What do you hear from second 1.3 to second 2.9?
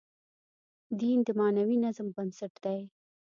معنوي نظم بنسټ دی.